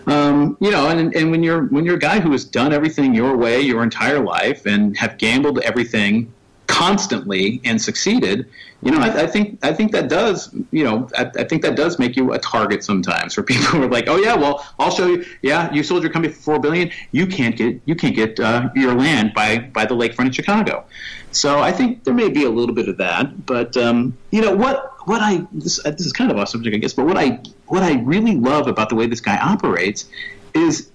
[0.08, 3.14] Um, you know, and and when you're when you're a guy who has done everything
[3.14, 6.32] your way your entire life and have gambled everything
[6.68, 8.48] constantly and succeeded,
[8.82, 11.76] you know, I, I, think I think that does, you know, I, I, think that
[11.76, 14.92] does make you a target sometimes for people who are like, oh yeah, well, I'll
[14.92, 15.26] show you.
[15.42, 16.92] Yeah, you sold your company for four billion.
[17.12, 20.86] You can't get you can't get uh, your land by by the lakefront in Chicago.
[21.32, 24.56] So I think there may be a little bit of that, but um, you know
[24.56, 27.40] what what I this, this is kind of off subject, I guess, but what I
[27.68, 30.06] what I really love about the way this guy operates
[30.54, 30.90] is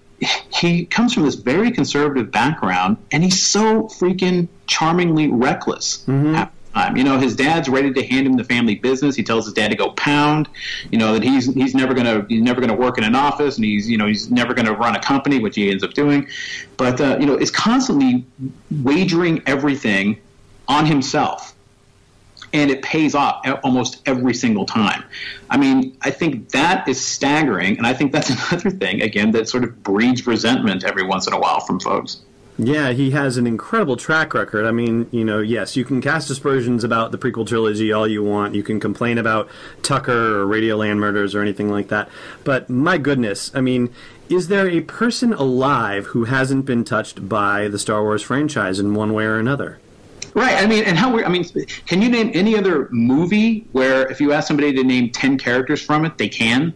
[0.52, 6.04] he comes from this very conservative background, and he's so freaking charmingly reckless.
[6.06, 6.96] Mm-hmm.
[6.96, 9.16] You know, his dad's ready to hand him the family business.
[9.16, 10.48] He tells his dad to go pound.
[10.92, 13.64] You know that he's he's never gonna he's never gonna work in an office, and
[13.64, 16.28] he's you know he's never gonna run a company, which he ends up doing.
[16.76, 18.24] But uh, you know, is constantly
[18.70, 20.20] wagering everything
[20.68, 21.54] on himself
[22.52, 25.04] and it pays off almost every single time.
[25.50, 29.48] I mean, I think that is staggering, and I think that's another thing again that
[29.48, 32.22] sort of breeds resentment every once in a while from folks.
[32.60, 34.66] Yeah, he has an incredible track record.
[34.66, 38.24] I mean, you know, yes, you can cast aspersions about the prequel trilogy all you
[38.24, 38.56] want.
[38.56, 39.48] You can complain about
[39.82, 42.08] Tucker or Radioland murders or anything like that.
[42.42, 43.94] But my goodness, I mean,
[44.28, 48.92] is there a person alive who hasn't been touched by the Star Wars franchise in
[48.92, 49.78] one way or another?
[50.38, 50.62] Right.
[50.62, 51.26] I mean, and how weird.
[51.26, 51.44] I mean,
[51.86, 55.82] can you name any other movie where if you ask somebody to name 10 characters
[55.82, 56.72] from it, they can?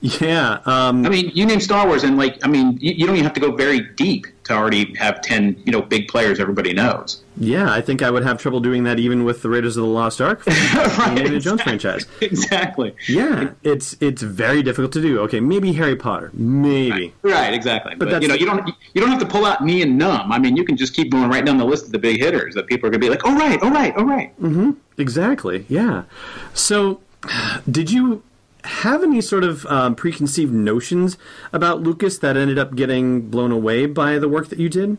[0.00, 0.60] Yeah.
[0.64, 3.24] Um, I mean, you name Star Wars, and like, I mean, you, you, don't even
[3.24, 7.22] have to go very deep to already have ten you know big players everybody knows.
[7.36, 9.88] Yeah, I think I would have trouble doing that even with the Raiders of the
[9.88, 11.40] Lost Ark, right, Indiana exactly.
[11.40, 12.06] Jones franchise.
[12.20, 12.96] Exactly.
[13.08, 15.20] Yeah, it's it's very difficult to do.
[15.20, 17.14] Okay, maybe Harry Potter, maybe.
[17.22, 17.94] Right, right exactly.
[17.94, 20.30] But, but you know, you don't you don't have to pull out Nien Nunb.
[20.30, 22.54] I mean, you can just keep going right down the list of the big hitters
[22.54, 24.72] that people are going to be like, "All right, all right, all right." Mm-hmm.
[24.98, 25.64] Exactly.
[25.68, 26.04] Yeah.
[26.54, 27.00] So,
[27.70, 28.22] did you
[28.68, 31.16] have any sort of um, preconceived notions
[31.52, 34.98] about Lucas that ended up getting blown away by the work that you did?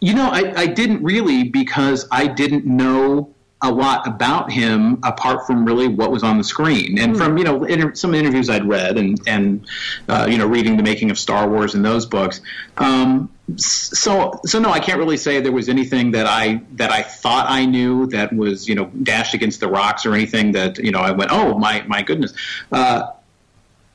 [0.00, 5.46] You know, I, I didn't really because I didn't know a lot about him apart
[5.46, 7.18] from really what was on the screen and mm.
[7.18, 9.66] from you know inter- some interviews I'd read and and
[10.08, 12.42] uh, you know reading the making of Star Wars and those books.
[12.76, 17.02] Um, so so no, I can't really say there was anything that I that I
[17.02, 20.90] thought I knew that was you know dashed against the rocks or anything that you
[20.90, 22.32] know I went oh my my goodness.
[22.72, 23.10] Uh,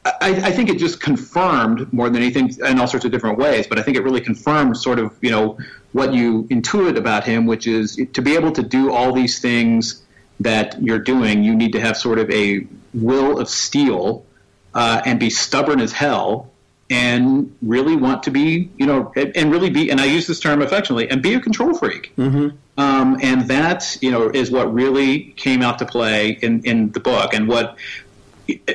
[0.06, 3.68] I, I, think it just confirmed more than anything in all sorts of different ways,
[3.68, 5.58] but I think it really confirmed sort of, you know,
[5.92, 10.02] what you intuit about him, which is to be able to do all these things
[10.40, 14.26] that you're doing, you need to have sort of a will of steel
[14.74, 16.49] uh, and be stubborn as hell
[16.90, 20.62] and really want to be, you know, and really be, and I use this term
[20.62, 22.14] affectionately, and be a control freak.
[22.18, 22.56] Mm-hmm.
[22.80, 27.00] Um, and that, you know, is what really came out to play in, in the
[27.00, 27.78] book and what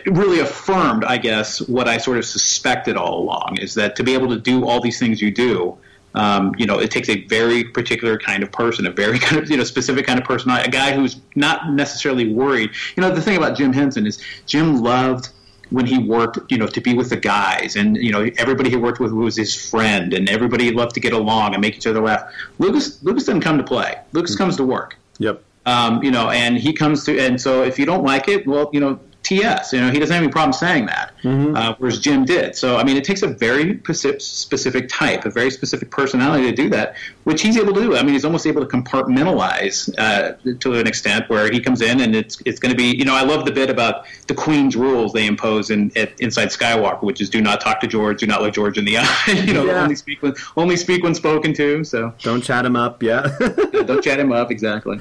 [0.07, 4.15] really affirmed, I guess, what I sort of suspected all along is that to be
[4.15, 5.77] able to do all these things you do,
[6.15, 9.51] um, you know, it takes a very particular kind of person, a very kind of
[9.51, 12.71] you know specific kind of person, a guy who's not necessarily worried.
[12.97, 15.31] You know, the thing about Jim Henson is Jim loved
[15.71, 18.77] when he worked, you know, to be with the guys, and you know, everybody he
[18.77, 22.01] worked with was his friend, and everybody loved to get along and make each other
[22.01, 22.31] laugh.
[22.59, 23.99] Lucas, Lucas doesn't come to play.
[24.13, 24.45] Lucas mm-hmm.
[24.45, 24.97] comes to work.
[25.19, 25.43] Yep.
[25.67, 28.69] Um, you know, and he comes to, and so if you don't like it, well,
[28.73, 29.73] you know, TS.
[29.73, 31.57] You know, he doesn't have any problem saying that, mm-hmm.
[31.57, 32.55] uh, whereas Jim did.
[32.55, 33.81] So, I mean, it takes a very
[34.19, 37.97] specific type, a very specific personality to do that, which he's able to do.
[37.97, 42.01] I mean, he's almost able to compartmentalize uh, to an extent where he comes in
[42.01, 42.97] and it's it's going to be.
[42.97, 46.49] You know, I love the bit about the Queen's rules they impose in at, inside
[46.49, 49.43] Skywalker, which is do not talk to George, do not look George in the eye.
[49.47, 49.83] you know, yeah.
[49.83, 51.83] only speak when only speak when spoken to.
[51.85, 53.03] So don't chat him up.
[53.03, 54.45] Yeah, yeah don't chat him up.
[54.55, 55.01] Exactly.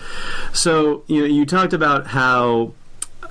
[0.52, 2.74] So you know, you talked about how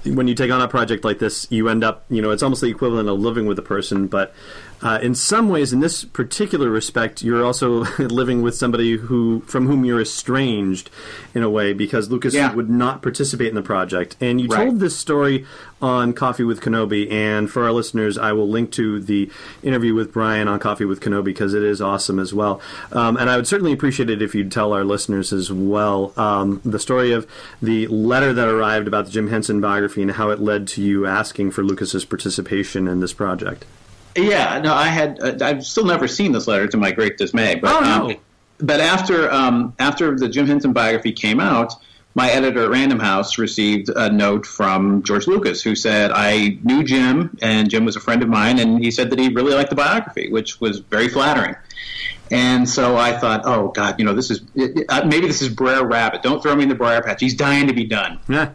[0.04, 2.60] when you take on a project like this, you end up, you know, it's almost
[2.60, 4.34] the equivalent of living with a person, but
[4.82, 7.68] uh, in some ways, in this particular respect, you're also
[7.98, 10.90] living with somebody who from whom you're estranged
[11.34, 12.52] in a way because Lucas yeah.
[12.52, 14.16] would not participate in the project.
[14.20, 14.64] And you right.
[14.64, 15.46] told this story
[15.80, 19.30] on Coffee with Kenobi, and for our listeners, I will link to the
[19.62, 22.60] interview with Brian on Coffee with Kenobi because it is awesome as well.
[22.92, 26.60] Um, and I would certainly appreciate it if you'd tell our listeners as well um,
[26.64, 27.26] the story of
[27.60, 31.06] the letter that arrived about the Jim Henson biography and how it led to you
[31.06, 33.64] asking for Lucas's participation in this project.
[34.16, 35.20] Yeah, no, I had.
[35.22, 37.54] Uh, I've still never seen this letter, to my great dismay.
[37.56, 38.10] But, oh no.
[38.10, 38.16] Um,
[38.58, 41.74] but after um, after the Jim Henson biography came out,
[42.14, 46.84] my editor at Random House received a note from George Lucas, who said I knew
[46.84, 49.70] Jim, and Jim was a friend of mine, and he said that he really liked
[49.70, 51.56] the biography, which was very flattering.
[52.30, 54.42] And so I thought, oh God, you know, this is
[54.88, 56.22] uh, maybe this is Brer Rabbit.
[56.22, 57.20] Don't throw me in the briar patch.
[57.20, 58.18] He's dying to be done.
[58.28, 58.52] Yeah.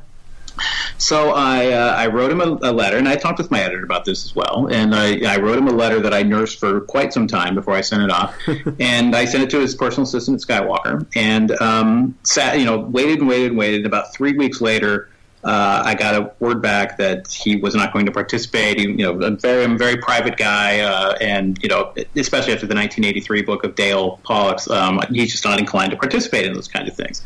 [0.97, 3.83] So I, uh, I wrote him a, a, letter, and I talked with my editor
[3.83, 4.67] about this as well.
[4.71, 7.73] And I, I wrote him a letter that I nursed for quite some time before
[7.73, 8.35] I sent it off.
[8.79, 12.79] and I sent it to his personal assistant at Skywalker, and um, sat, you know,
[12.79, 13.85] waited and waited and waited.
[13.85, 15.09] About three weeks later,
[15.43, 18.79] uh, I got a word back that he was not going to participate.
[18.79, 22.65] He, you know, a very, a very private guy, uh, and you know, especially after
[22.65, 26.67] the 1983 book of Dale Pollock, um, he's just not inclined to participate in those
[26.67, 27.23] kind of things.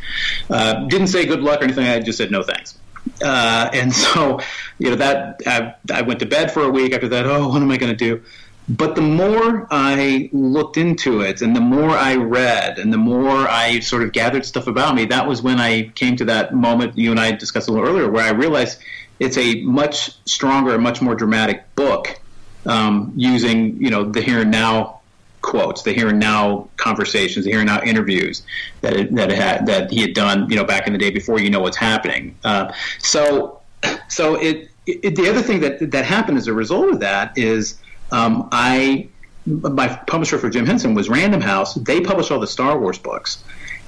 [0.49, 1.87] Uh, didn't say good luck or anything.
[1.87, 2.77] I just said no thanks.
[3.21, 4.39] Uh, and so,
[4.79, 7.25] you know, that I, I, went to bed for a week after that.
[7.25, 8.23] Oh, what am I going to do?
[8.69, 13.47] But the more I looked into it and the more I read and the more
[13.47, 16.97] I sort of gathered stuff about me, that was when I came to that moment
[16.97, 18.79] you and I discussed a little earlier where I realized
[19.19, 22.19] it's a much stronger, much more dramatic book
[22.65, 25.00] um, using, you know, the here and now
[25.41, 28.43] quotes, the here and now conversations, the here and now interviews
[28.81, 31.11] that it, that it had that he had done, you know, back in the day
[31.11, 32.35] before you know what's happening.
[32.43, 33.61] Uh, so,
[34.07, 37.79] so it, it, the other thing that that happened as a result of that is
[38.11, 39.07] um, I
[39.45, 41.73] my publisher for Jim Henson was Random House.
[41.75, 43.43] They published all the Star Wars books.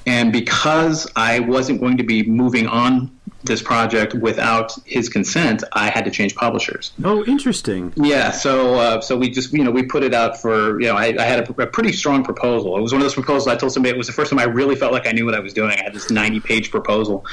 [0.06, 3.12] And because I wasn't going to be moving on
[3.44, 6.92] this project without his consent, I had to change publishers.
[7.04, 7.94] Oh, interesting.
[7.96, 10.96] Yeah, so uh, so we just you know we put it out for you know
[10.96, 12.78] I, I had a, a, pretty strong proposal.
[12.78, 14.46] It was one of those proposals I told somebody it was the first time I
[14.46, 15.72] really felt like I knew what I was doing.
[15.72, 17.26] I had this ninety page proposal,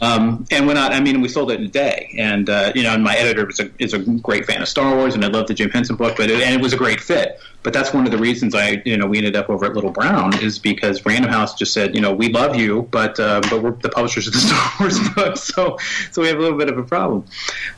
[0.00, 0.92] um, and went out.
[0.92, 2.14] I mean, we sold it in a day.
[2.18, 4.94] And uh, you know, and my editor is a is a great fan of Star
[4.96, 7.00] Wars, and I love the Jim Henson book, but it, and it was a great
[7.00, 7.40] fit.
[7.62, 9.90] But that's one of the reasons I you know we ended up over at Little
[9.90, 13.62] Brown is because Random House just said you know we love you, but uh, but
[13.62, 15.78] we're the publishers of the Star Wars book, so
[16.12, 17.24] so we have a little bit of a problem.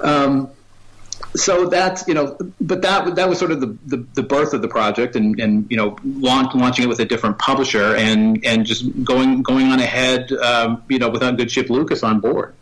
[0.00, 0.50] Um,
[1.36, 4.62] so that's you know, but that that was sort of the, the, the, birth of
[4.62, 8.66] the project, and, and you know, launch, launching it with a different publisher, and and
[8.66, 12.54] just going going on ahead, um, you know, with good ship Lucas on board.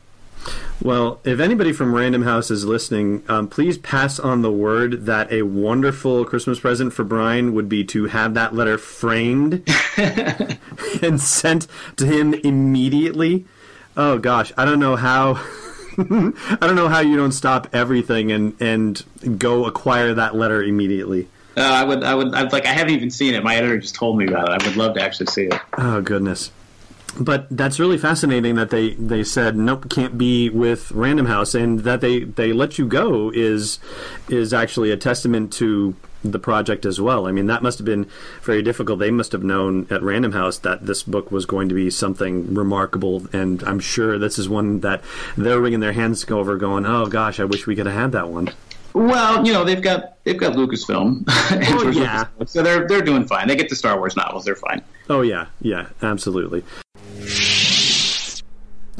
[0.82, 5.32] Well, if anybody from Random House is listening, um, please pass on the word that
[5.32, 9.68] a wonderful Christmas present for Brian would be to have that letter framed
[11.03, 13.44] and sent to him immediately.
[13.96, 15.34] Oh gosh, I don't know how.
[15.99, 21.28] I don't know how you don't stop everything and and go acquire that letter immediately.
[21.57, 22.66] Uh, I would, I would, I'd like.
[22.66, 23.42] I haven't even seen it.
[23.42, 24.62] My editor just told me about it.
[24.62, 25.61] I would love to actually see it.
[25.76, 26.53] Oh goodness
[27.18, 31.80] but that's really fascinating that they, they said nope can't be with Random House and
[31.80, 33.78] that they, they let you go is
[34.28, 37.26] is actually a testament to the project as well.
[37.26, 38.08] I mean that must have been
[38.42, 38.98] very difficult.
[38.98, 42.54] They must have known at Random House that this book was going to be something
[42.54, 45.02] remarkable, and I'm sure this is one that
[45.36, 48.28] they're wringing their hands over, going, "Oh gosh, I wish we could have had that
[48.28, 48.50] one."
[48.95, 52.26] Well, you know they've got they've got Lucasfilm, oh, yeah.
[52.47, 53.47] so they're they're doing fine.
[53.49, 54.82] They get the Star Wars novels, they're fine.
[55.09, 56.64] Oh yeah, yeah, absolutely.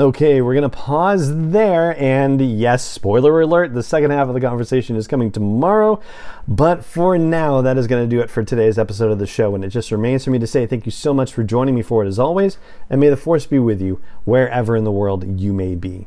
[0.01, 2.01] Okay, we're going to pause there.
[2.01, 6.01] And yes, spoiler alert, the second half of the conversation is coming tomorrow.
[6.47, 9.57] But for now, that is going to do it for today's episode of the show.
[9.57, 11.83] And it just remains for me to say thank you so much for joining me
[11.83, 12.59] for it as always.
[12.89, 16.07] And may the force be with you wherever in the world you may be